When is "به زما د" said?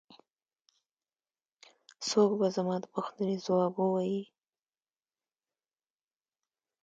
2.39-2.85